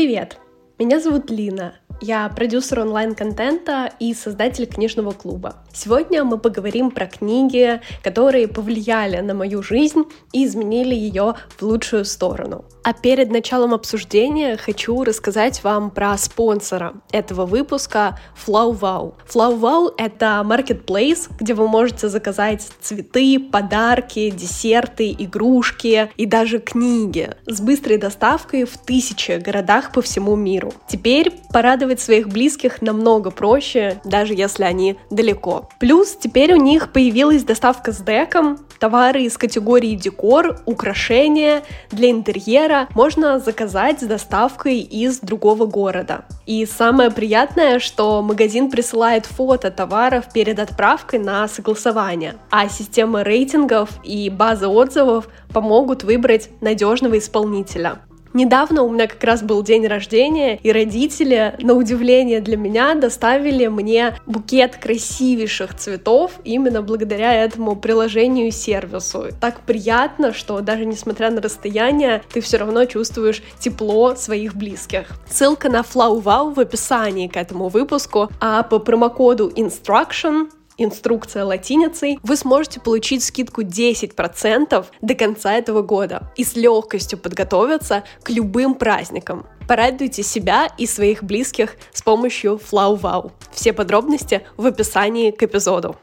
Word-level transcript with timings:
Привет! 0.00 0.38
Меня 0.78 0.98
зовут 0.98 1.30
Лина. 1.30 1.74
Я 2.00 2.26
продюсер 2.30 2.80
онлайн-контента 2.80 3.92
и 4.00 4.14
создатель 4.14 4.64
книжного 4.64 5.10
клуба. 5.10 5.62
Сегодня 5.72 6.24
мы 6.24 6.38
поговорим 6.38 6.90
про 6.90 7.06
книги, 7.06 7.80
которые 8.02 8.48
повлияли 8.48 9.20
на 9.20 9.34
мою 9.34 9.62
жизнь 9.62 10.04
и 10.32 10.44
изменили 10.44 10.94
ее 10.94 11.34
в 11.58 11.62
лучшую 11.62 12.04
сторону. 12.04 12.64
А 12.82 12.92
перед 12.92 13.30
началом 13.30 13.74
обсуждения 13.74 14.56
хочу 14.56 15.04
рассказать 15.04 15.62
вам 15.62 15.90
про 15.90 16.16
спонсора 16.16 16.94
этого 17.12 17.44
выпуска 17.44 18.18
FlowWow. 18.46 19.14
FlowWow— 19.32 19.94
это 19.98 20.42
marketplace, 20.44 21.30
где 21.38 21.54
вы 21.54 21.68
можете 21.68 22.08
заказать 22.08 22.66
цветы, 22.80 23.38
подарки, 23.38 24.30
десерты, 24.30 25.14
игрушки 25.18 26.10
и 26.16 26.26
даже 26.26 26.58
книги 26.58 27.30
с 27.46 27.60
быстрой 27.60 27.98
доставкой 27.98 28.64
в 28.64 28.78
тысячи 28.78 29.32
городах 29.32 29.92
по 29.92 30.00
всему 30.00 30.34
миру. 30.34 30.72
Теперь 30.88 31.32
порадовать 31.52 32.00
своих 32.00 32.28
близких 32.28 32.80
намного 32.80 33.30
проще, 33.30 34.00
даже 34.04 34.34
если 34.34 34.64
они 34.64 34.96
далеко. 35.10 35.59
Плюс 35.78 36.16
теперь 36.16 36.52
у 36.52 36.56
них 36.56 36.92
появилась 36.92 37.44
доставка 37.44 37.92
с 37.92 37.98
деком, 37.98 38.58
товары 38.78 39.22
из 39.22 39.36
категории 39.36 39.94
декор, 39.94 40.60
украшения 40.66 41.62
для 41.90 42.10
интерьера 42.10 42.88
можно 42.94 43.38
заказать 43.38 44.00
с 44.00 44.04
доставкой 44.04 44.80
из 44.80 45.20
другого 45.20 45.66
города. 45.66 46.24
И 46.46 46.66
самое 46.66 47.10
приятное, 47.10 47.78
что 47.78 48.22
магазин 48.22 48.70
присылает 48.70 49.26
фото 49.26 49.70
товаров 49.70 50.32
перед 50.32 50.58
отправкой 50.58 51.18
на 51.18 51.46
согласование, 51.46 52.36
а 52.50 52.68
система 52.68 53.22
рейтингов 53.22 53.90
и 54.02 54.30
база 54.30 54.68
отзывов 54.68 55.28
помогут 55.52 56.02
выбрать 56.02 56.48
надежного 56.60 57.18
исполнителя. 57.18 58.00
Недавно 58.32 58.82
у 58.82 58.90
меня 58.90 59.08
как 59.08 59.22
раз 59.24 59.42
был 59.42 59.62
день 59.62 59.86
рождения, 59.86 60.56
и 60.56 60.70
родители, 60.70 61.54
на 61.60 61.74
удивление 61.74 62.40
для 62.40 62.56
меня, 62.56 62.94
доставили 62.94 63.66
мне 63.66 64.16
букет 64.26 64.76
красивейших 64.76 65.76
цветов 65.76 66.32
именно 66.44 66.80
благодаря 66.82 67.34
этому 67.34 67.74
приложению 67.74 68.48
и 68.48 68.50
сервису. 68.52 69.26
Так 69.40 69.60
приятно, 69.62 70.32
что 70.32 70.60
даже 70.60 70.86
несмотря 70.86 71.30
на 71.30 71.40
расстояние, 71.40 72.22
ты 72.32 72.40
все 72.40 72.58
равно 72.58 72.84
чувствуешь 72.84 73.42
тепло 73.58 74.14
своих 74.14 74.54
близких. 74.54 75.08
Ссылка 75.28 75.68
на 75.68 75.80
FlowWow 75.80 76.54
в 76.54 76.60
описании 76.60 77.26
к 77.26 77.36
этому 77.36 77.68
выпуску, 77.68 78.28
а 78.40 78.62
по 78.62 78.78
промокоду 78.78 79.48
INSTRUCTION 79.48 80.50
инструкция 80.82 81.44
латиницей, 81.44 82.18
вы 82.22 82.36
сможете 82.36 82.80
получить 82.80 83.22
скидку 83.22 83.62
10% 83.62 84.86
до 85.00 85.14
конца 85.14 85.54
этого 85.54 85.82
года 85.82 86.32
и 86.36 86.44
с 86.44 86.56
легкостью 86.56 87.18
подготовиться 87.18 88.04
к 88.22 88.30
любым 88.30 88.74
праздникам. 88.74 89.46
Порадуйте 89.68 90.22
себя 90.22 90.68
и 90.78 90.86
своих 90.86 91.22
близких 91.22 91.76
с 91.92 92.02
помощью 92.02 92.60
FlowWow. 92.70 93.32
Все 93.52 93.72
подробности 93.72 94.42
в 94.56 94.66
описании 94.66 95.30
к 95.30 95.42
эпизоду. 95.42 95.96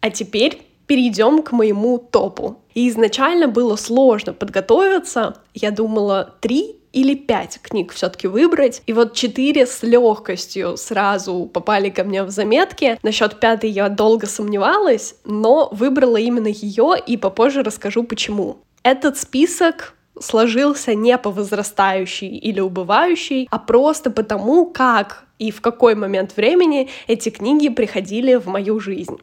А 0.00 0.10
теперь 0.10 0.62
перейдем 0.86 1.42
к 1.42 1.52
моему 1.52 1.98
топу. 1.98 2.62
И 2.74 2.88
изначально 2.88 3.46
было 3.46 3.76
сложно 3.76 4.32
подготовиться. 4.32 5.42
Я 5.54 5.70
думала, 5.70 6.34
три 6.40 6.77
или 6.92 7.14
пять 7.14 7.60
книг 7.62 7.92
все-таки 7.92 8.26
выбрать. 8.26 8.82
И 8.86 8.92
вот 8.92 9.14
четыре 9.14 9.66
с 9.66 9.82
легкостью 9.82 10.76
сразу 10.76 11.46
попали 11.46 11.90
ко 11.90 12.04
мне 12.04 12.22
в 12.22 12.30
заметки. 12.30 12.98
Насчет 13.02 13.40
пятой 13.40 13.70
я 13.70 13.88
долго 13.88 14.26
сомневалась, 14.26 15.16
но 15.24 15.68
выбрала 15.72 16.16
именно 16.16 16.48
ее 16.48 16.94
и 17.04 17.16
попозже 17.16 17.62
расскажу 17.62 18.04
почему. 18.04 18.58
Этот 18.82 19.18
список 19.18 19.94
сложился 20.20 20.94
не 20.94 21.16
по 21.18 21.30
возрастающей 21.30 22.28
или 22.28 22.60
убывающей, 22.60 23.48
а 23.50 23.58
просто 23.58 24.10
потому, 24.10 24.66
как 24.66 25.24
и 25.38 25.50
в 25.50 25.60
какой 25.60 25.94
момент 25.94 26.36
времени 26.36 26.88
эти 27.06 27.28
книги 27.28 27.68
приходили 27.68 28.34
в 28.34 28.46
мою 28.46 28.80
жизнь. 28.80 29.18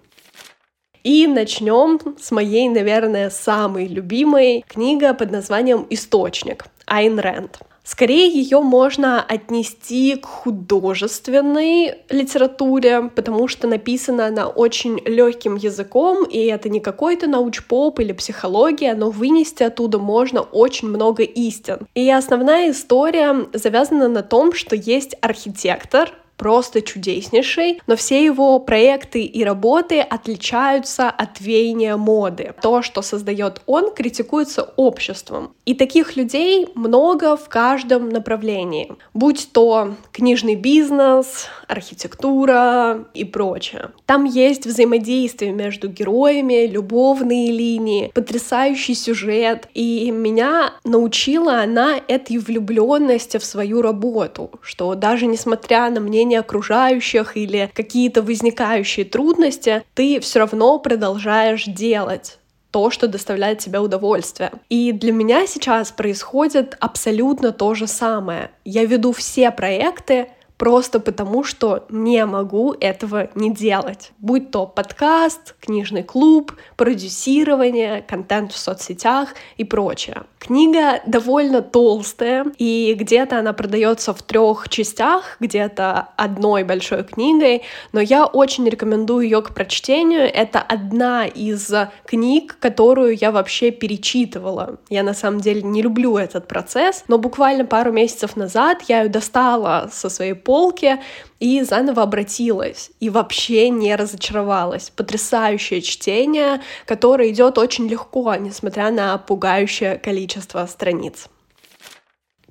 И 1.04 1.28
начнем 1.28 2.00
с 2.20 2.32
моей, 2.32 2.68
наверное, 2.68 3.30
самой 3.30 3.86
любимой 3.86 4.66
книга 4.68 5.14
под 5.14 5.32
названием 5.32 5.86
«Источник» 5.92 6.66
Айн 6.86 7.20
Рэнд. 7.20 7.60
Скорее 7.86 8.28
ее 8.28 8.62
можно 8.62 9.22
отнести 9.22 10.16
к 10.16 10.26
художественной 10.26 12.00
литературе, 12.10 13.12
потому 13.16 13.48
что 13.48 13.68
написана 13.68 14.26
она 14.26 14.48
очень 14.48 15.00
легким 15.06 15.56
языком, 15.56 16.26
и 16.26 16.40
это 16.46 16.68
не 16.70 16.80
какой-то 16.80 17.28
научпоп 17.28 18.00
или 18.00 18.12
психология, 18.12 18.96
но 18.96 19.12
вынести 19.12 19.62
оттуда 19.62 20.00
можно 20.00 20.42
очень 20.42 20.88
много 20.88 21.22
истин. 21.22 21.88
И 21.94 22.10
основная 22.10 22.72
история 22.72 23.46
завязана 23.54 24.08
на 24.08 24.24
том, 24.24 24.54
что 24.54 24.76
есть 24.76 25.16
архитектор, 25.22 26.12
просто 26.38 26.82
чудеснейший, 26.82 27.82
но 27.88 27.96
все 27.96 28.24
его 28.24 28.60
проекты 28.60 29.22
и 29.22 29.44
работы 29.44 30.02
отличаются 30.02 31.10
от 31.10 31.40
веяния 31.42 31.98
моды. 31.98 32.54
То, 32.62 32.82
что 32.82 33.02
создает 33.02 33.62
он, 33.66 33.94
критикуется 33.94 34.74
обществом. 34.76 35.54
И 35.66 35.74
таких 35.74 36.16
людей 36.16 36.68
много 36.76 37.38
в 37.38 37.50
каждом 37.50 38.10
направлении. 38.10 38.92
Будь 39.14 39.50
то 39.52 39.96
книжный 40.12 40.56
бизнес, 40.56 41.48
архитектура 41.68 43.06
и 43.14 43.24
прочее. 43.24 43.92
Там 44.06 44.26
есть 44.26 44.66
взаимодействие 44.66 45.52
между 45.52 45.88
героями, 45.88 46.68
любовные 46.68 47.52
линии, 47.52 48.12
потрясающий 48.14 48.94
сюжет. 48.94 49.68
И 49.74 50.12
меня 50.12 50.74
научила 50.84 51.62
она 51.62 52.00
этой 52.08 52.38
влюбленности 52.38 53.38
в 53.38 53.46
свою 53.46 53.82
работу, 53.82 54.52
что 54.62 54.94
даже 54.96 55.26
несмотря 55.26 55.90
на 55.90 56.00
мнение 56.00 56.25
мнение 56.26 56.40
окружающих 56.40 57.38
или 57.38 57.70
какие-то 57.74 58.22
возникающие 58.22 59.06
трудности, 59.06 59.84
ты 59.94 60.20
все 60.20 60.40
равно 60.40 60.80
продолжаешь 60.80 61.66
делать 61.66 62.40
то, 62.72 62.90
что 62.90 63.08
доставляет 63.08 63.60
тебе 63.60 63.80
удовольствие. 63.80 64.52
И 64.68 64.92
для 64.92 65.14
меня 65.14 65.48
сейчас 65.48 65.92
происходит 65.92 66.76
абсолютно 66.82 67.54
то 67.54 67.74
же 67.74 67.88
самое. 67.88 68.52
Я 68.66 68.84
веду 68.86 69.14
все 69.14 69.52
проекты, 69.52 70.28
просто 70.58 71.00
потому, 71.00 71.44
что 71.44 71.86
не 71.90 72.26
могу 72.26 72.74
этого 72.80 73.30
не 73.36 73.54
делать. 73.54 74.12
Будь 74.20 74.52
то 74.52 74.66
подкаст, 74.66 75.56
книжный 75.60 76.04
клуб, 76.04 76.54
продюсирование, 76.78 78.02
контент 78.02 78.52
в 78.52 78.58
соцсетях 78.58 79.30
и 79.58 79.64
прочее. 79.64 80.24
Книга 80.40 81.02
довольно 81.08 81.64
толстая, 81.64 82.46
и 82.60 82.96
где-то 82.98 83.40
она 83.40 83.54
продается 83.54 84.14
в 84.14 84.22
трех 84.22 84.70
частях, 84.70 85.38
где-то 85.40 86.10
одной 86.18 86.64
большой 86.64 87.04
книгой, 87.04 87.64
но 87.94 88.00
я 88.00 88.26
очень 88.26 88.70
рекомендую 88.70 89.24
ее 89.26 89.42
к 89.42 89.56
прочтению. 89.56 90.22
Это 90.22 90.60
одна 90.60 91.26
из 91.26 91.74
книг, 92.06 92.58
которую 92.60 93.18
я 93.18 93.32
вообще 93.32 93.72
перечитывала. 93.72 94.78
Я 94.90 95.02
на 95.02 95.16
самом 95.16 95.42
деле 95.42 95.64
не 95.64 95.82
люблю 95.82 96.16
этот 96.18 96.48
процесс, 96.48 97.04
но 97.08 97.18
буквально 97.18 97.66
пару 97.66 97.92
месяцев 97.92 98.36
назад 98.36 98.84
я 98.88 99.02
ее 99.02 99.10
достала 99.10 99.90
со 99.92 100.10
своей 100.10 100.34
полке 100.46 101.02
и 101.42 101.62
заново 101.64 102.04
обратилась 102.04 102.92
и 103.02 103.10
вообще 103.10 103.70
не 103.70 103.94
разочаровалась. 103.96 104.92
Потрясающее 104.96 105.82
чтение, 105.82 106.62
которое 106.86 107.32
идет 107.32 107.58
очень 107.58 107.88
легко, 107.90 108.36
несмотря 108.36 108.92
на 108.92 109.18
пугающее 109.18 109.98
количество 109.98 110.66
страниц. 110.68 111.28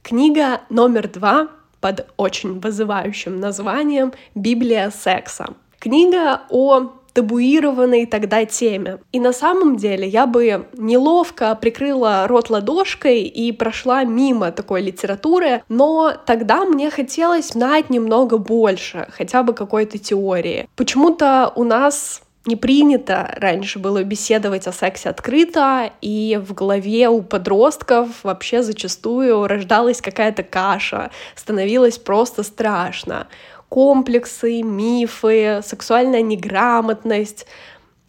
Книга 0.02 0.60
номер 0.68 1.08
два 1.08 1.48
под 1.80 2.06
очень 2.18 2.60
вызывающим 2.60 3.40
названием 3.40 4.12
«Библия 4.34 4.90
секса». 4.90 5.54
Книга 5.78 6.42
о 6.50 6.92
табуированной 7.14 8.06
тогда 8.06 8.44
теме. 8.44 8.98
И 9.12 9.20
на 9.20 9.32
самом 9.32 9.76
деле 9.76 10.06
я 10.06 10.26
бы 10.26 10.66
неловко 10.74 11.54
прикрыла 11.54 12.26
рот 12.26 12.50
ладошкой 12.50 13.22
и 13.22 13.52
прошла 13.52 14.04
мимо 14.04 14.50
такой 14.50 14.82
литературы, 14.82 15.62
но 15.68 16.12
тогда 16.26 16.64
мне 16.64 16.90
хотелось 16.90 17.50
знать 17.52 17.88
немного 17.88 18.36
больше, 18.36 19.06
хотя 19.12 19.42
бы 19.42 19.54
какой-то 19.54 19.96
теории. 19.98 20.68
Почему-то 20.76 21.52
у 21.54 21.64
нас 21.64 22.20
не 22.46 22.56
принято 22.56 23.34
раньше 23.38 23.78
было 23.78 24.02
беседовать 24.02 24.66
о 24.66 24.72
сексе 24.72 25.08
открыто, 25.08 25.90
и 26.02 26.38
в 26.44 26.52
голове 26.52 27.08
у 27.08 27.22
подростков 27.22 28.08
вообще 28.22 28.62
зачастую 28.62 29.46
рождалась 29.46 30.02
какая-то 30.02 30.42
каша, 30.42 31.10
становилось 31.36 31.98
просто 31.98 32.42
страшно 32.42 33.28
комплексы, 33.68 34.62
мифы, 34.62 35.60
сексуальная 35.64 36.22
неграмотность, 36.22 37.46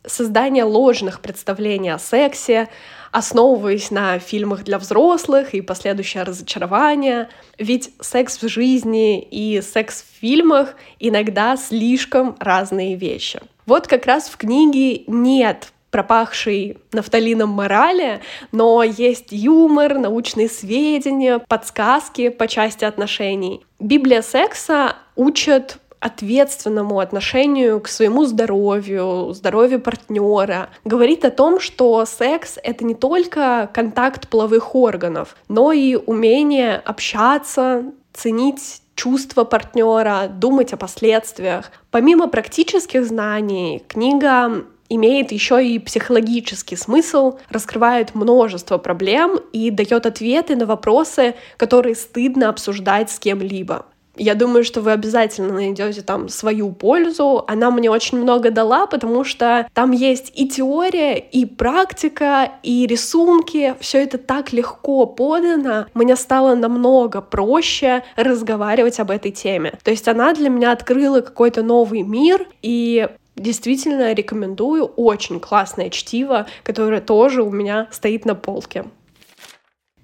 создание 0.06 0.64
ложных 0.64 1.22
представлений 1.22 1.90
о 1.90 2.00
сексе, 2.00 2.70
основываясь 3.12 3.92
на 3.92 4.20
фильмах 4.20 4.64
для 4.64 4.78
взрослых 4.78 5.54
и 5.54 5.62
последующее 5.62 6.24
разочарование. 6.24 7.30
Ведь 7.58 7.92
секс 8.02 8.42
в 8.42 8.48
жизни 8.48 9.22
и 9.22 9.62
секс 9.62 10.04
в 10.04 10.20
фильмах 10.20 10.76
иногда 11.00 11.56
слишком 11.56 12.36
разные 12.40 12.96
вещи. 12.96 13.40
Вот 13.66 13.88
как 13.88 14.06
раз 14.06 14.28
в 14.28 14.38
книге 14.38 15.04
нет 15.08 15.72
пропахшей 15.96 16.78
нафталином 16.92 17.52
морали, 17.52 18.20
но 18.52 18.84
есть 18.84 19.28
юмор, 19.32 19.98
научные 19.98 20.50
сведения, 20.50 21.40
подсказки 21.40 22.28
по 22.28 22.50
части 22.50 22.84
отношений. 22.84 23.66
Библия 23.80 24.22
секса 24.22 24.98
учит 25.16 25.78
ответственному 26.02 27.00
отношению 27.00 27.80
к 27.80 27.88
своему 27.88 28.26
здоровью, 28.26 29.32
здоровью 29.34 29.80
партнера. 29.80 30.68
Говорит 30.84 31.24
о 31.24 31.32
том, 31.32 31.62
что 31.62 32.06
секс— 32.06 32.60
это 32.64 32.84
не 32.84 32.94
только 32.94 33.70
контакт 33.74 34.28
половых 34.28 34.76
органов, 34.76 35.38
но 35.48 35.72
и 35.72 35.96
умение 35.96 36.76
общаться, 36.76 37.86
ценить 38.12 38.82
чувства 38.96 39.46
партнера, 39.46 40.28
думать 40.28 40.74
о 40.74 40.78
последствиях. 40.78 41.72
Помимо 41.90 42.28
практических 42.28 43.06
знаний, 43.06 43.82
книга 43.88 44.66
имеет 44.90 45.32
еще 45.32 45.66
и 45.66 45.80
психологический 45.80 46.76
смысл, 46.76 47.38
раскрывает 47.50 48.16
множество 48.16 48.78
проблем 48.78 49.40
и 49.52 49.70
дает 49.72 50.06
ответы 50.06 50.56
на 50.56 50.66
вопросы, 50.66 51.36
которые 51.58 51.96
стыдно 51.96 52.50
обсуждать 52.50 53.12
с 53.12 53.20
кем-либо. 53.20 53.86
Я 54.18 54.36
думаю, 54.36 54.64
что 54.64 54.82
вы 54.82 54.92
обязательно 54.92 55.54
найдете 55.54 56.02
там 56.02 56.30
свою 56.30 56.72
пользу. 56.72 57.44
Она 57.48 57.70
мне 57.72 57.90
очень 57.90 58.18
много 58.18 58.50
дала, 58.50 58.88
потому 58.88 59.24
что 59.24 59.68
там 59.74 59.92
есть 59.92 60.32
и 60.36 60.48
теория, 60.48 61.18
и 61.18 61.46
практика, 61.46 62.52
и 62.64 62.88
рисунки. 62.88 63.76
Все 63.80 64.04
это 64.04 64.18
так 64.18 64.54
легко 64.54 65.06
подано. 65.06 65.88
Мне 65.94 66.16
стало 66.16 66.56
намного 66.56 67.22
проще 67.22 68.04
разговаривать 68.16 69.00
об 69.00 69.12
этой 69.12 69.32
теме. 69.32 69.74
То 69.84 69.92
есть 69.92 70.08
она 70.08 70.34
для 70.34 70.50
меня 70.50 70.72
открыла 70.72 71.22
какой-то 71.22 71.62
новый 71.62 72.04
мир, 72.04 72.48
и 72.62 73.10
действительно 73.36 74.14
рекомендую. 74.14 74.86
Очень 74.86 75.40
классное 75.40 75.90
чтиво, 75.90 76.48
которое 76.64 77.02
тоже 77.02 77.44
у 77.44 77.52
меня 77.52 77.88
стоит 77.92 78.26
на 78.26 78.36
полке. 78.36 78.86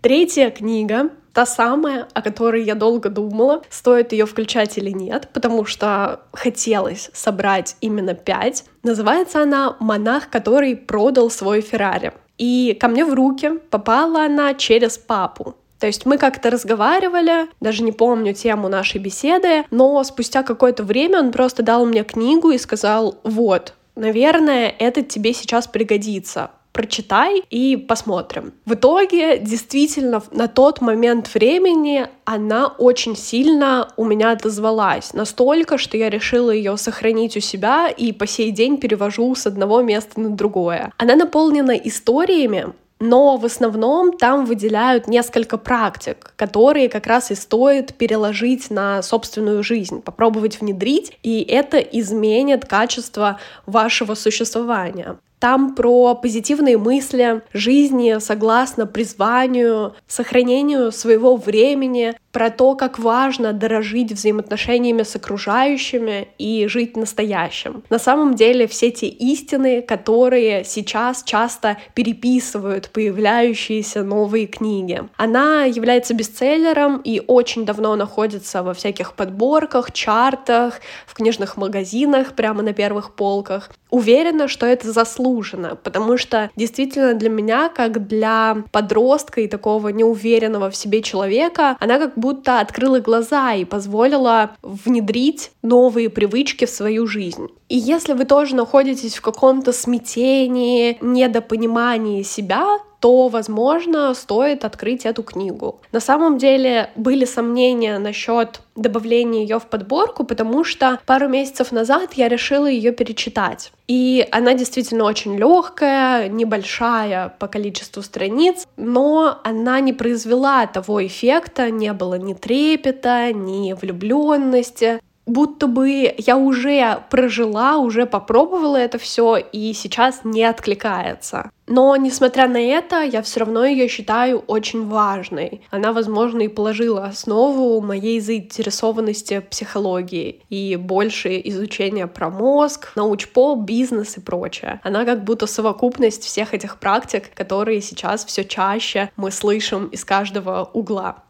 Третья 0.02 0.50
книга 0.50 1.12
та 1.34 1.46
самая, 1.46 2.08
о 2.14 2.22
которой 2.22 2.64
я 2.64 2.76
долго 2.76 3.10
думала, 3.10 3.62
стоит 3.70 4.12
ее 4.12 4.26
включать 4.26 4.78
или 4.78 4.90
нет, 4.90 5.30
потому 5.34 5.66
что 5.66 6.22
хотелось 6.34 7.10
собрать 7.14 7.78
именно 7.82 8.14
пять. 8.14 8.66
Называется 8.84 9.42
она 9.42 9.78
«Монах, 9.80 10.30
который 10.30 10.76
продал 10.76 11.30
свой 11.30 11.62
Феррари». 11.62 12.14
И 12.38 12.76
ко 12.80 12.88
мне 12.88 13.06
в 13.06 13.14
руки 13.14 13.60
попала 13.70 14.26
она 14.26 14.56
через 14.56 14.98
папу. 14.98 15.56
То 15.82 15.88
есть 15.88 16.06
мы 16.06 16.20
как-то 16.20 16.52
разговаривали, 16.52 17.48
даже 17.60 17.82
не 17.82 17.92
помню 17.92 18.36
тему 18.36 18.70
нашей 18.70 19.02
беседы, 19.02 19.66
но 19.72 20.04
спустя 20.04 20.44
какое-то 20.44 20.84
время 20.84 21.20
он 21.20 21.32
просто 21.32 21.64
дал 21.64 21.88
мне 21.88 22.04
книгу 22.04 22.52
и 22.52 22.60
сказал, 22.60 23.16
вот, 23.24 23.74
наверное, 23.96 24.74
это 24.78 25.02
тебе 25.02 25.34
сейчас 25.34 25.66
пригодится 25.66 26.52
прочитай 26.72 27.44
и 27.50 27.76
посмотрим. 27.76 28.54
В 28.66 28.76
итоге, 28.76 29.38
действительно, 29.40 30.24
на 30.32 30.48
тот 30.48 30.82
момент 30.82 31.34
времени 31.34 32.08
она 32.24 32.68
очень 32.68 33.18
сильно 33.18 33.90
у 33.98 34.06
меня 34.06 34.32
отозвалась. 34.32 35.14
Настолько, 35.14 35.78
что 35.78 35.98
я 35.98 36.10
решила 36.10 36.52
ее 36.52 36.78
сохранить 36.78 37.36
у 37.36 37.40
себя 37.40 37.90
и 37.90 38.14
по 38.14 38.26
сей 38.26 38.52
день 38.52 38.78
перевожу 38.78 39.36
с 39.36 39.48
одного 39.48 39.82
места 39.82 40.20
на 40.20 40.30
другое. 40.30 40.94
Она 40.98 41.16
наполнена 41.16 41.72
историями, 41.72 42.74
но 43.02 43.36
в 43.36 43.46
основном 43.46 44.14
там 44.14 44.46
выделяют 44.46 45.08
несколько 45.08 45.58
практик, 45.58 46.34
которые 46.38 46.88
как 46.88 47.08
раз 47.08 47.32
и 47.32 47.36
стоит 47.36 47.96
переложить 47.96 48.70
на 48.70 49.02
собственную 49.02 49.64
жизнь, 49.64 50.02
попробовать 50.02 50.62
внедрить, 50.62 51.18
и 51.24 51.42
это 51.42 51.80
изменит 51.80 52.66
качество 52.66 53.40
вашего 53.66 54.14
существования. 54.14 55.18
Там 55.40 55.74
про 55.74 56.14
позитивные 56.14 56.78
мысли, 56.78 57.42
жизни 57.52 58.20
согласно 58.20 58.86
призванию, 58.86 59.96
сохранению 60.06 60.92
своего 60.92 61.36
времени, 61.36 62.14
про 62.32 62.50
то, 62.50 62.76
как 62.76 63.00
важно 63.00 63.54
дорожить 63.54 64.12
взаимоотношениями 64.12 65.04
с 65.04 65.16
окружающими 65.16 66.30
и 66.38 66.68
жить 66.68 66.96
настоящим. 66.96 67.84
На 67.90 68.00
самом 68.00 68.36
деле 68.36 68.68
все 68.68 68.92
те 68.92 69.08
истины, 69.08 69.82
которые 69.82 70.64
сейчас 70.64 71.24
часто 71.24 71.78
переписывают 71.94 72.90
появляющиеся 72.90 74.04
новые 74.04 74.48
книги. 74.48 75.04
Она 75.18 75.66
является 75.66 76.14
бестселлером 76.14 77.02
и 77.04 77.22
очень 77.26 77.66
давно 77.66 77.96
находится 77.96 78.64
во 78.64 78.74
всяких 78.74 79.14
подборках, 79.14 79.92
чартах, 79.92 80.80
в 81.06 81.14
книжных 81.14 81.58
магазинах, 81.58 82.34
прямо 82.34 82.62
на 82.62 82.74
первых 82.74 83.16
полках. 83.16 83.70
Уверена, 83.90 84.48
что 84.48 84.66
это 84.66 84.92
заслуженно, 84.92 85.76
потому 85.76 86.18
что 86.18 86.50
действительно 86.56 87.14
для 87.14 87.30
меня, 87.30 87.68
как 87.68 88.08
для 88.08 88.64
подростка 88.72 89.42
и 89.42 89.48
такого 89.48 89.90
неуверенного 89.90 90.70
в 90.70 90.76
себе 90.78 91.02
человека, 91.02 91.76
она 91.80 92.00
как 92.00 92.18
будто 92.22 92.62
открыла 92.62 93.00
глаза 93.00 93.54
и 93.54 93.66
позволила 93.66 94.52
внедрить 94.62 95.52
новые 95.62 96.10
привычки 96.10 96.66
в 96.66 96.70
свою 96.70 97.08
жизнь. 97.08 97.48
И 97.68 97.78
если 97.78 98.14
вы 98.14 98.26
тоже 98.26 98.56
находитесь 98.56 99.16
в 99.16 99.22
каком-то 99.22 99.74
смятении, 99.74 100.98
недопонимании 101.02 102.24
себя, 102.24 102.80
то, 103.02 103.28
возможно, 103.28 104.14
стоит 104.14 104.64
открыть 104.64 105.06
эту 105.06 105.24
книгу. 105.24 105.82
На 105.92 106.00
самом 106.00 106.38
деле 106.38 106.92
были 106.96 107.26
сомнения 107.26 107.98
насчет 107.98 108.62
добавления 108.76 109.42
ее 109.42 109.60
в 109.60 109.66
подборку, 109.66 110.24
потому 110.24 110.64
что 110.64 111.00
пару 111.06 111.28
месяцев 111.28 111.72
назад 111.72 112.14
я 112.14 112.30
решила 112.30 112.68
ее 112.68 112.92
перечитать. 112.92 113.74
И 113.88 114.26
она 114.32 114.54
действительно 114.54 115.04
очень 115.06 115.36
легкая, 115.36 116.30
небольшая 116.30 117.36
по 117.40 117.48
количеству 117.48 118.04
страниц, 118.04 118.68
но 118.78 119.40
она 119.44 119.80
не 119.80 119.94
произвела 119.94 120.66
того 120.68 121.06
эффекта, 121.06 121.72
не 121.72 121.92
было 121.94 122.16
ни 122.16 122.34
трепета, 122.34 123.34
ни 123.34 123.74
влюбленности 123.74 125.02
будто 125.26 125.68
бы 125.68 126.14
я 126.18 126.38
уже 126.38 127.04
прожила, 127.10 127.78
уже 127.78 128.06
попробовала 128.06 128.78
это 128.78 128.98
все 128.98 129.38
и 129.38 129.74
сейчас 129.74 130.22
не 130.24 130.44
откликается. 130.44 131.52
Но, 131.68 131.96
несмотря 131.96 132.50
на 132.50 132.60
это, 132.60 133.02
я 133.02 133.22
все 133.22 133.42
равно 133.42 133.64
ее 133.64 133.88
считаю 133.88 134.40
очень 134.40 134.88
важной. 134.90 135.62
Она, 135.70 135.94
возможно, 135.94 136.42
и 136.42 136.50
положила 136.50 137.06
основу 137.06 137.80
моей 137.80 138.20
заинтересованности 138.20 139.40
психологии 139.40 140.42
и 140.50 140.76
больше 140.76 141.40
изучения 141.46 142.08
про 142.08 142.30
мозг, 142.30 142.92
научпоп, 142.96 143.60
бизнес 143.60 144.18
и 144.18 144.20
прочее. 144.20 144.82
Она 144.84 145.06
как 145.06 145.24
будто 145.24 145.48
совокупность 145.48 146.26
всех 146.26 146.54
этих 146.54 146.78
практик, 146.78 147.34
которые 147.34 147.80
сейчас 147.80 148.26
все 148.26 148.44
чаще 148.44 149.10
мы 149.16 149.32
слышим 149.32 149.86
из 149.88 150.04
каждого 150.04 150.70
угла. 150.74 151.24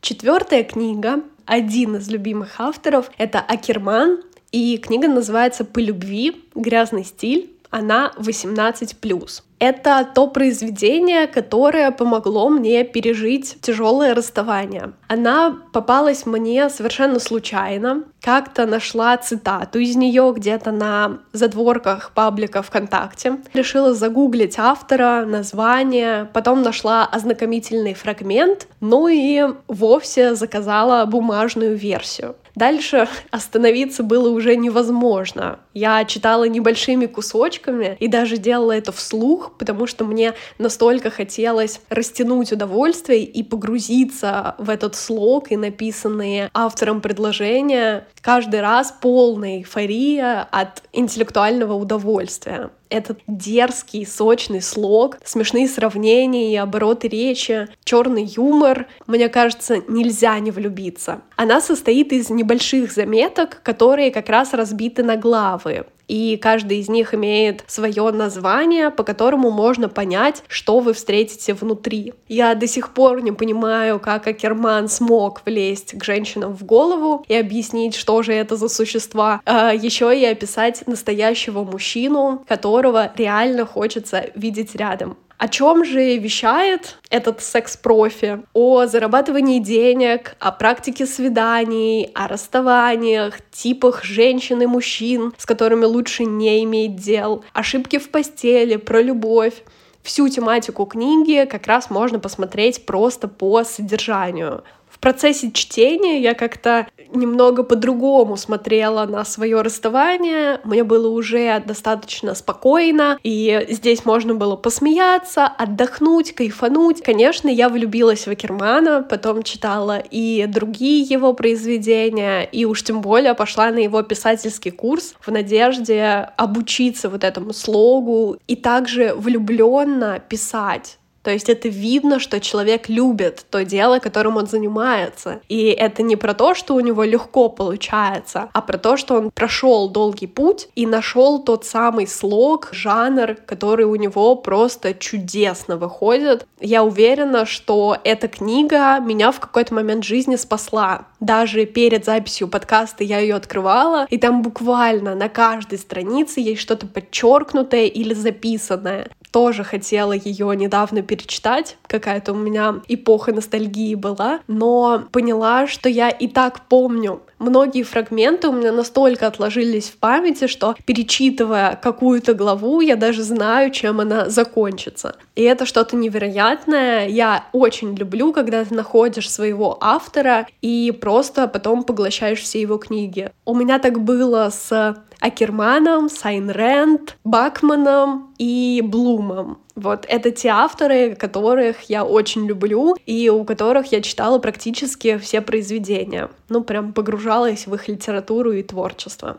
Четвертая 0.00 0.64
книга 0.64 1.20
один 1.50 1.96
из 1.96 2.08
любимых 2.08 2.60
авторов— 2.60 3.10
это 3.18 3.40
Акерман, 3.40 4.22
и 4.52 4.78
книга 4.78 5.08
называется 5.08 5.64
«По 5.64 5.80
любви. 5.80 6.44
Грязный 6.54 7.04
стиль». 7.04 7.52
Она 7.70 8.12
18+. 8.16 9.42
Это 9.60 10.08
то 10.14 10.26
произведение, 10.26 11.26
которое 11.26 11.90
помогло 11.90 12.48
мне 12.48 12.82
пережить 12.82 13.58
тяжелое 13.60 14.14
расставание. 14.14 14.94
Она 15.06 15.58
попалась 15.74 16.24
мне 16.24 16.70
совершенно 16.70 17.20
случайно. 17.20 18.04
Как-то 18.22 18.64
нашла 18.64 19.18
цитату 19.18 19.78
из 19.78 19.96
нее 19.96 20.32
где-то 20.34 20.72
на 20.72 21.18
задворках 21.32 22.12
паблика 22.14 22.62
ВКонтакте. 22.62 23.36
Решила 23.52 23.92
загуглить 23.94 24.58
автора, 24.58 25.26
название, 25.26 26.30
потом 26.32 26.62
нашла 26.62 27.04
ознакомительный 27.04 27.92
фрагмент, 27.92 28.66
ну 28.80 29.08
и 29.08 29.42
вовсе 29.68 30.34
заказала 30.36 31.04
бумажную 31.04 31.76
версию. 31.76 32.34
Дальше 32.60 33.08
остановиться 33.30 34.02
было 34.02 34.28
уже 34.28 34.54
невозможно. 34.54 35.60
Я 35.72 36.04
читала 36.04 36.44
небольшими 36.44 37.06
кусочками 37.06 37.96
и 37.98 38.06
даже 38.06 38.36
делала 38.36 38.72
это 38.72 38.92
вслух, 38.92 39.56
потому 39.58 39.86
что 39.86 40.04
мне 40.04 40.34
настолько 40.58 41.10
хотелось 41.10 41.80
растянуть 41.88 42.52
удовольствие 42.52 43.24
и 43.24 43.42
погрузиться 43.42 44.56
в 44.58 44.68
этот 44.68 44.94
слог 44.94 45.50
и 45.50 45.56
написанные 45.56 46.50
автором 46.52 47.00
предложения. 47.00 48.06
Каждый 48.22 48.60
раз 48.60 48.94
полная 49.00 49.58
эйфория 49.58 50.46
от 50.50 50.82
интеллектуального 50.92 51.74
удовольствия 51.74 52.70
этот 52.90 53.20
дерзкий, 53.26 54.04
сочный 54.04 54.60
слог, 54.60 55.16
смешные 55.24 55.68
сравнения 55.68 56.52
и 56.52 56.56
обороты 56.56 57.08
речи, 57.08 57.68
черный 57.84 58.24
юмор, 58.24 58.88
мне 59.06 59.28
кажется, 59.28 59.76
нельзя 59.88 60.38
не 60.40 60.50
влюбиться. 60.50 61.20
Она 61.36 61.60
состоит 61.60 62.12
из 62.12 62.28
небольших 62.28 62.92
заметок, 62.92 63.62
которые 63.62 64.10
как 64.10 64.28
раз 64.28 64.52
разбиты 64.52 65.02
на 65.02 65.16
главы. 65.16 65.86
И 66.10 66.36
каждый 66.36 66.78
из 66.78 66.88
них 66.88 67.14
имеет 67.14 67.62
свое 67.68 68.10
название, 68.10 68.90
по 68.90 69.04
которому 69.04 69.52
можно 69.52 69.88
понять, 69.88 70.42
что 70.48 70.80
вы 70.80 70.92
встретите 70.92 71.54
внутри. 71.54 72.14
Я 72.26 72.56
до 72.56 72.66
сих 72.66 72.92
пор 72.94 73.22
не 73.22 73.30
понимаю, 73.30 74.00
как 74.00 74.26
Акерман 74.26 74.88
смог 74.88 75.42
влезть 75.46 75.96
к 75.96 76.02
женщинам 76.02 76.56
в 76.56 76.64
голову 76.64 77.24
и 77.28 77.34
объяснить, 77.36 77.94
что 77.94 78.22
же 78.22 78.32
это 78.32 78.56
за 78.56 78.68
существа. 78.68 79.40
А 79.44 79.72
еще 79.72 80.18
и 80.18 80.24
описать 80.24 80.84
настоящего 80.88 81.62
мужчину, 81.62 82.44
которого 82.48 83.12
реально 83.16 83.64
хочется 83.64 84.30
видеть 84.34 84.74
рядом. 84.74 85.16
О 85.40 85.48
чем 85.48 85.86
же 85.86 86.18
вещает 86.18 86.98
этот 87.08 87.40
секс-профи? 87.40 88.42
О 88.52 88.84
зарабатывании 88.84 89.58
денег, 89.58 90.36
о 90.38 90.52
практике 90.52 91.06
свиданий, 91.06 92.10
о 92.14 92.28
расставаниях, 92.28 93.38
типах 93.50 94.04
женщин 94.04 94.60
и 94.60 94.66
мужчин, 94.66 95.32
с 95.38 95.46
которыми 95.46 95.86
лучше 95.86 96.26
не 96.26 96.62
иметь 96.64 96.96
дел, 96.96 97.42
ошибки 97.54 97.98
в 97.98 98.10
постели, 98.10 98.76
про 98.76 99.00
любовь. 99.00 99.62
Всю 100.02 100.28
тематику 100.28 100.84
книги 100.84 101.48
как 101.50 101.66
раз 101.66 101.88
можно 101.88 102.18
посмотреть 102.18 102.84
просто 102.84 103.26
по 103.26 103.64
содержанию 103.64 104.62
процессе 105.00 105.50
чтения 105.50 106.20
я 106.20 106.34
как-то 106.34 106.86
немного 107.12 107.62
по-другому 107.62 108.36
смотрела 108.36 109.06
на 109.06 109.24
свое 109.24 109.62
расставание. 109.62 110.60
Мне 110.64 110.84
было 110.84 111.08
уже 111.08 111.62
достаточно 111.66 112.34
спокойно, 112.34 113.18
и 113.22 113.66
здесь 113.68 114.04
можно 114.04 114.34
было 114.34 114.56
посмеяться, 114.56 115.46
отдохнуть, 115.46 116.34
кайфануть. 116.34 117.02
Конечно, 117.02 117.48
я 117.48 117.68
влюбилась 117.68 118.26
в 118.26 118.30
Акермана, 118.30 119.02
потом 119.02 119.42
читала 119.42 119.98
и 119.98 120.46
другие 120.46 121.02
его 121.02 121.32
произведения, 121.32 122.42
и 122.42 122.64
уж 122.64 122.82
тем 122.82 123.00
более 123.00 123.34
пошла 123.34 123.70
на 123.70 123.78
его 123.78 124.02
писательский 124.02 124.70
курс 124.70 125.14
в 125.20 125.30
надежде 125.30 126.30
обучиться 126.36 127.08
вот 127.08 127.24
этому 127.24 127.52
слогу 127.52 128.36
и 128.46 128.56
также 128.56 129.14
влюбленно 129.14 130.20
писать. 130.28 130.99
То 131.22 131.30
есть 131.30 131.48
это 131.48 131.68
видно, 131.68 132.18
что 132.18 132.40
человек 132.40 132.88
любит 132.88 133.44
то 133.50 133.64
дело, 133.64 133.98
которым 133.98 134.36
он 134.36 134.46
занимается. 134.46 135.40
И 135.48 135.64
это 135.66 136.02
не 136.02 136.16
про 136.16 136.34
то, 136.34 136.54
что 136.54 136.74
у 136.74 136.80
него 136.80 137.04
легко 137.04 137.48
получается, 137.48 138.48
а 138.52 138.60
про 138.62 138.78
то, 138.78 138.96
что 138.96 139.16
он 139.16 139.30
прошел 139.30 139.88
долгий 139.88 140.26
путь 140.26 140.68
и 140.74 140.86
нашел 140.86 141.42
тот 141.42 141.64
самый 141.64 142.06
слог, 142.06 142.70
жанр, 142.72 143.36
который 143.46 143.84
у 143.84 143.96
него 143.96 144.34
просто 144.36 144.94
чудесно 144.94 145.76
выходит. 145.76 146.46
Я 146.60 146.84
уверена, 146.84 147.44
что 147.44 147.98
эта 148.04 148.28
книга 148.28 148.98
меня 148.98 149.32
в 149.32 149.40
какой-то 149.40 149.74
момент 149.74 150.04
жизни 150.04 150.36
спасла. 150.36 151.06
Даже 151.20 151.66
перед 151.66 152.04
записью 152.06 152.48
подкаста 152.48 153.04
я 153.04 153.18
ее 153.18 153.34
открывала, 153.34 154.06
и 154.08 154.16
там 154.16 154.42
буквально 154.42 155.14
на 155.14 155.28
каждой 155.28 155.78
странице 155.78 156.40
есть 156.40 156.62
что-то 156.62 156.86
подчеркнутое 156.86 157.86
или 157.86 158.14
записанное 158.14 159.08
тоже 159.30 159.64
хотела 159.64 160.12
ее 160.12 160.54
недавно 160.56 161.02
перечитать, 161.02 161.76
какая-то 161.86 162.32
у 162.32 162.36
меня 162.36 162.76
эпоха 162.88 163.32
ностальгии 163.32 163.94
была, 163.94 164.40
но 164.46 165.04
поняла, 165.12 165.66
что 165.66 165.88
я 165.88 166.10
и 166.10 166.28
так 166.28 166.66
помню 166.68 167.22
многие 167.40 167.82
фрагменты 167.82 168.48
у 168.48 168.52
меня 168.52 168.70
настолько 168.70 169.26
отложились 169.26 169.88
в 169.88 169.96
памяти, 169.96 170.46
что 170.46 170.76
перечитывая 170.84 171.74
какую-то 171.74 172.34
главу, 172.34 172.80
я 172.80 172.94
даже 172.94 173.22
знаю, 173.22 173.72
чем 173.72 174.00
она 174.00 174.28
закончится. 174.28 175.16
И 175.34 175.42
это 175.42 175.66
что-то 175.66 175.96
невероятное. 175.96 177.08
Я 177.08 177.46
очень 177.52 177.96
люблю, 177.96 178.32
когда 178.32 178.64
ты 178.64 178.74
находишь 178.74 179.30
своего 179.30 179.78
автора 179.80 180.46
и 180.60 180.92
просто 181.00 181.48
потом 181.48 181.82
поглощаешь 181.82 182.40
все 182.40 182.60
его 182.60 182.76
книги. 182.76 183.32
У 183.44 183.54
меня 183.54 183.78
так 183.78 184.00
было 184.00 184.50
с 184.52 184.96
Акерманом, 185.20 186.08
Сайн 186.08 186.50
Рэнд, 186.50 187.16
Бакманом 187.24 188.34
и 188.38 188.82
Блумом. 188.84 189.58
Вот 189.74 190.04
это 190.08 190.30
те 190.30 190.48
авторы, 190.48 191.14
которых 191.14 191.82
я 191.88 192.04
очень 192.04 192.46
люблю 192.46 192.96
и 193.06 193.28
у 193.28 193.44
которых 193.44 193.92
я 193.92 194.00
читала 194.00 194.38
практически 194.38 195.18
все 195.18 195.40
произведения. 195.40 196.30
Ну, 196.48 196.62
прям 196.62 196.92
погружалась 196.92 197.66
в 197.66 197.74
их 197.74 197.88
литературу 197.88 198.52
и 198.52 198.62
творчество. 198.62 199.38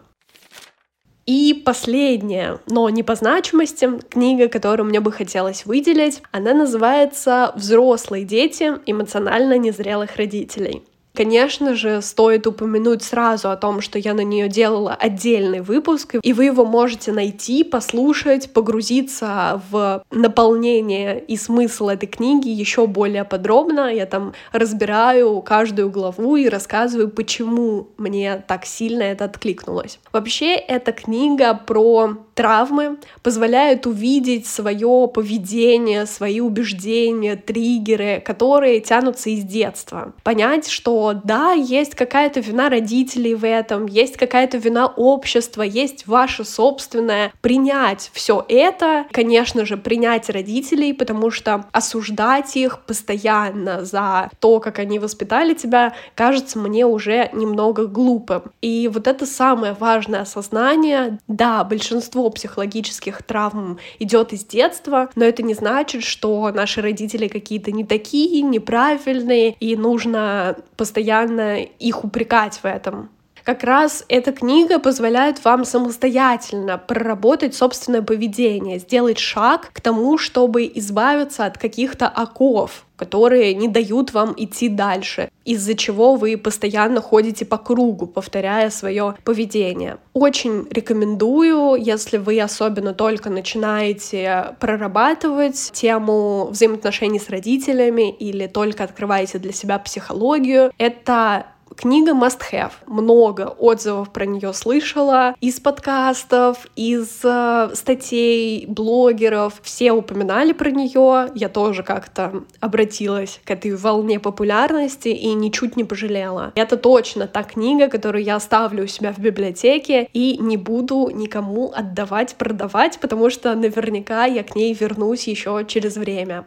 И 1.27 1.53
последняя, 1.65 2.59
но 2.67 2.89
не 2.89 3.03
по 3.03 3.15
значимости, 3.15 3.89
книга, 4.09 4.47
которую 4.47 4.87
мне 4.87 4.99
бы 4.99 5.11
хотелось 5.11 5.65
выделить, 5.65 6.21
она 6.31 6.53
называется 6.53 7.53
«Взрослые 7.55 8.25
дети 8.25 8.73
эмоционально 8.85 9.57
незрелых 9.57 10.15
родителей». 10.15 10.83
Конечно 11.13 11.75
же, 11.75 12.01
стоит 12.01 12.47
упомянуть 12.47 13.03
сразу 13.03 13.49
о 13.49 13.57
том, 13.57 13.81
что 13.81 13.99
я 13.99 14.13
на 14.13 14.21
нее 14.21 14.47
делала 14.47 14.93
отдельный 14.93 15.61
выпуск, 15.61 16.15
и 16.21 16.33
вы 16.33 16.45
его 16.45 16.65
можете 16.65 17.11
найти, 17.11 17.63
послушать, 17.63 18.53
погрузиться 18.53 19.61
в 19.69 20.03
наполнение 20.09 21.19
и 21.19 21.35
смысл 21.35 21.89
этой 21.89 22.07
книги 22.07 22.47
еще 22.47 22.87
более 22.87 23.25
подробно. 23.25 23.93
Я 23.93 24.05
там 24.05 24.33
разбираю 24.53 25.41
каждую 25.41 25.89
главу 25.89 26.37
и 26.37 26.47
рассказываю, 26.47 27.09
почему 27.09 27.89
мне 27.97 28.43
так 28.47 28.65
сильно 28.65 29.03
это 29.03 29.25
откликнулось. 29.25 29.99
Вообще, 30.13 30.55
эта 30.55 30.93
книга 30.93 31.53
про 31.53 32.17
травмы, 32.41 32.97
позволяет 33.21 33.85
увидеть 33.85 34.47
свое 34.47 35.07
поведение, 35.13 36.07
свои 36.07 36.39
убеждения, 36.39 37.35
триггеры, 37.35 38.19
которые 38.25 38.79
тянутся 38.79 39.29
из 39.29 39.43
детства. 39.43 40.13
Понять, 40.23 40.67
что 40.67 41.13
да, 41.23 41.51
есть 41.51 41.93
какая-то 41.93 42.39
вина 42.39 42.69
родителей 42.69 43.35
в 43.35 43.45
этом, 43.45 43.85
есть 43.85 44.17
какая-то 44.17 44.57
вина 44.57 44.87
общества, 44.87 45.61
есть 45.61 46.07
ваше 46.07 46.43
собственное. 46.43 47.31
Принять 47.41 48.09
все 48.11 48.43
это, 48.47 49.05
конечно 49.11 49.63
же, 49.63 49.77
принять 49.77 50.27
родителей, 50.31 50.93
потому 50.93 51.29
что 51.29 51.65
осуждать 51.71 52.57
их 52.57 52.79
постоянно 52.87 53.85
за 53.85 54.31
то, 54.39 54.59
как 54.59 54.79
они 54.79 54.97
воспитали 54.97 55.53
тебя, 55.53 55.93
кажется 56.15 56.57
мне 56.57 56.87
уже 56.87 57.29
немного 57.33 57.85
глупым. 57.85 58.51
И 58.63 58.89
вот 58.91 59.05
это 59.05 59.27
самое 59.27 59.73
важное 59.79 60.21
осознание. 60.21 61.19
Да, 61.27 61.63
большинство 61.63 62.30
психологических 62.31 63.23
травм 63.23 63.79
идет 63.99 64.33
из 64.33 64.43
детства, 64.45 65.09
но 65.15 65.25
это 65.25 65.43
не 65.43 65.53
значит, 65.53 66.03
что 66.03 66.51
наши 66.51 66.81
родители 66.81 67.27
какие-то 67.27 67.71
не 67.71 67.83
такие, 67.83 68.41
неправильные, 68.41 69.55
и 69.59 69.75
нужно 69.75 70.57
постоянно 70.77 71.61
их 71.61 72.03
упрекать 72.03 72.59
в 72.63 72.65
этом. 72.65 73.09
Как 73.43 73.63
раз 73.63 74.05
эта 74.07 74.31
книга 74.31 74.79
позволяет 74.79 75.43
вам 75.43 75.65
самостоятельно 75.65 76.77
проработать 76.77 77.55
собственное 77.55 78.01
поведение, 78.01 78.79
сделать 78.79 79.17
шаг 79.17 79.69
к 79.73 79.81
тому, 79.81 80.17
чтобы 80.17 80.71
избавиться 80.75 81.45
от 81.45 81.57
каких-то 81.57 82.07
оков, 82.07 82.85
которые 82.95 83.55
не 83.55 83.67
дают 83.67 84.13
вам 84.13 84.35
идти 84.37 84.69
дальше, 84.69 85.29
из-за 85.43 85.73
чего 85.73 86.13
вы 86.13 86.37
постоянно 86.37 87.01
ходите 87.01 87.45
по 87.45 87.57
кругу, 87.57 88.05
повторяя 88.05 88.69
свое 88.69 89.15
поведение. 89.23 89.97
Очень 90.13 90.67
рекомендую, 90.69 91.81
если 91.81 92.17
вы 92.17 92.39
особенно 92.39 92.93
только 92.93 93.31
начинаете 93.31 94.55
прорабатывать 94.59 95.71
тему 95.73 96.49
взаимоотношений 96.51 97.19
с 97.19 97.29
родителями 97.29 98.11
или 98.11 98.45
только 98.45 98.83
открываете 98.83 99.39
для 99.39 99.51
себя 99.51 99.79
психологию, 99.79 100.71
это 100.77 101.47
Книга 101.75 102.11
must 102.11 102.41
have. 102.51 102.71
Много 102.85 103.43
отзывов 103.57 104.11
про 104.11 104.25
нее 104.25 104.53
слышала 104.53 105.35
из 105.39 105.59
подкастов, 105.59 106.67
из 106.75 107.21
э, 107.23 107.71
статей, 107.73 108.65
блогеров. 108.67 109.61
Все 109.63 109.91
упоминали 109.91 110.51
про 110.51 110.69
нее. 110.69 111.31
Я 111.33 111.49
тоже 111.49 111.83
как-то 111.83 112.43
обратилась 112.59 113.39
к 113.45 113.51
этой 113.51 113.75
волне 113.75 114.19
популярности 114.19 115.09
и 115.09 115.33
ничуть 115.33 115.77
не 115.77 115.83
пожалела. 115.83 116.51
Это 116.55 116.77
точно 116.77 117.27
та 117.27 117.43
книга, 117.43 117.87
которую 117.87 118.23
я 118.23 118.35
оставлю 118.35 118.83
у 118.83 118.87
себя 118.87 119.13
в 119.13 119.19
библиотеке 119.19 120.09
и 120.13 120.37
не 120.37 120.57
буду 120.57 121.09
никому 121.13 121.71
отдавать, 121.73 122.35
продавать, 122.35 122.99
потому 122.99 123.29
что 123.29 123.55
наверняка 123.55 124.25
я 124.25 124.43
к 124.43 124.55
ней 124.55 124.73
вернусь 124.73 125.27
еще 125.27 125.63
через 125.67 125.95
время. 125.95 126.45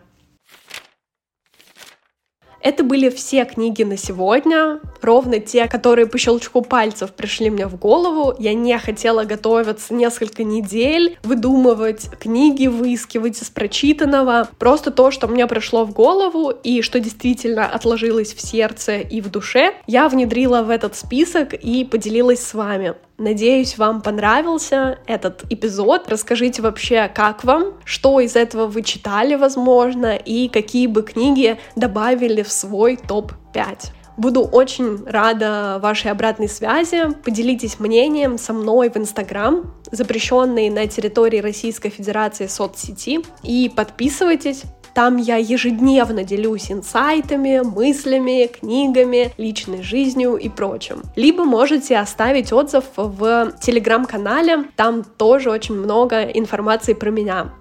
Это 2.64 2.83
были 2.83 3.11
все 3.11 3.44
книги 3.44 3.83
на 3.83 3.99
сегодня, 3.99 4.80
ровно 5.02 5.38
те, 5.38 5.68
которые 5.68 6.06
по 6.06 6.16
щелчку 6.16 6.62
пальцев 6.62 7.12
пришли 7.12 7.50
мне 7.50 7.66
в 7.66 7.76
голову. 7.76 8.35
Я 8.38 8.54
не 8.54 8.78
хотела 8.78 9.25
готовиться 9.25 9.92
несколько 9.92 10.44
недель, 10.44 11.18
выдумывать 11.25 12.09
книги, 12.18 12.66
выискивать 12.66 13.42
из 13.42 13.50
прочитанного. 13.50 14.49
Просто 14.59 14.90
то, 14.90 15.11
что 15.11 15.28
мне 15.28 15.47
пришло 15.47 15.85
в 15.85 15.92
голову 15.92 16.49
и 16.50 16.80
что 16.80 17.00
действительно 17.00 17.66
отложилось 17.66 18.33
в 18.33 18.40
сердце 18.40 18.97
и 18.97 19.21
в 19.21 19.30
душе, 19.30 19.75
я 19.87 20.09
внедрила 20.09 20.62
в 20.62 20.71
этот 20.71 20.97
список 20.97 21.52
и 21.52 21.85
поделилась 21.85 22.40
с 22.40 22.54
вами. 22.54 22.94
Надеюсь, 23.16 23.78
вам 23.78 24.02
понравился 24.02 24.99
этот 25.06 25.44
эпизод. 25.49 26.09
Расскажите 26.09 26.62
вообще, 26.62 27.09
как 27.14 27.44
вам, 27.44 27.75
что 27.85 28.18
из 28.18 28.35
этого 28.35 28.66
вы 28.66 28.83
читали, 28.83 29.37
возможно, 29.37 30.16
и 30.16 30.49
какие 30.49 30.88
бы 30.88 31.02
книги 31.02 31.56
добавили 31.76 32.42
в 32.42 32.50
свой 32.50 32.97
топ-5. 32.97 33.90
Буду 34.16 34.42
очень 34.42 35.04
рада 35.06 35.78
вашей 35.80 36.11
обратной 36.11 36.49
связи. 36.49 37.12
Поделитесь 37.25 37.80
мнением 37.80 38.38
со 38.38 38.52
мной 38.52 38.90
в 38.90 38.97
Инстаграм, 38.97 39.75
запрещенный 39.90 40.68
на 40.71 40.87
территории 40.87 41.38
Российской 41.38 41.90
Федерации 41.90 42.47
соцсети. 42.47 43.25
И 43.42 43.73
подписывайтесь, 43.75 44.62
там 44.94 45.16
я 45.16 45.36
ежедневно 45.36 46.24
делюсь 46.24 46.70
инсайтами, 46.70 47.60
мыслями, 47.60 48.46
книгами, 48.46 49.32
личной 49.36 49.82
жизнью 49.82 50.36
и 50.36 50.48
прочим. 50.48 51.02
Либо 51.16 51.44
можете 51.44 51.98
оставить 51.98 52.52
отзыв 52.52 52.84
в 52.96 53.52
телеграм-канале, 53.60 54.64
там 54.76 55.02
тоже 55.04 55.50
очень 55.50 55.74
много 55.74 56.22
информации 56.22 56.94
про 56.94 57.10
меня. 57.10 57.52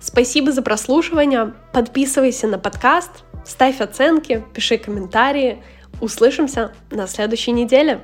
Спасибо 0.00 0.52
за 0.52 0.60
прослушивание, 0.60 1.54
подписывайся 1.72 2.46
на 2.46 2.58
подкаст, 2.58 3.10
ставь 3.44 3.80
оценки, 3.80 4.44
пиши 4.52 4.76
комментарии. 4.78 5.62
Услышимся 6.00 6.72
на 6.90 7.06
следующей 7.06 7.52
неделе. 7.52 8.00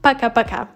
Пока-пока. 0.00 0.68